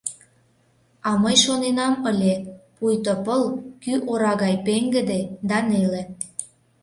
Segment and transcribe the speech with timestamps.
[1.07, 2.33] А мый шоненам ыле:
[2.75, 3.43] пуйто пыл
[3.83, 6.01] кӱ ора гай пеҥгыде да неле.